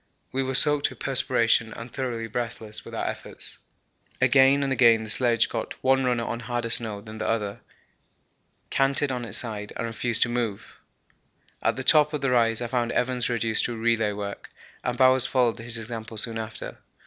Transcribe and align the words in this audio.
We 0.31 0.41
were 0.41 0.55
soaked 0.55 0.89
with 0.89 0.97
perspiration 0.97 1.73
and 1.73 1.93
thoroughly 1.93 2.25
breathless 2.25 2.83
with 2.83 2.95
our 2.95 3.05
efforts. 3.05 3.59
Again 4.19 4.63
and 4.63 4.73
again 4.73 5.03
the 5.03 5.11
sledge 5.11 5.47
got 5.47 5.75
one 5.83 6.03
runner 6.03 6.23
on 6.25 6.39
harder 6.39 6.71
snow 6.71 7.01
than 7.01 7.19
the 7.19 7.27
other, 7.27 7.61
canted 8.71 9.11
on 9.11 9.25
its 9.25 9.37
side, 9.37 9.73
and 9.75 9.85
refused 9.85 10.23
to 10.23 10.29
move. 10.29 10.79
At 11.61 11.75
the 11.75 11.83
top 11.83 12.13
of 12.13 12.21
the 12.21 12.31
rise 12.31 12.63
I 12.63 12.67
found 12.67 12.91
Evans 12.93 13.29
reduced 13.29 13.65
to 13.65 13.77
relay 13.77 14.11
work, 14.11 14.49
and 14.83 14.97
Bowers 14.97 15.27
followed 15.27 15.59
his 15.59 15.77
example 15.77 16.17
soon 16.17 16.39
after. 16.39 16.79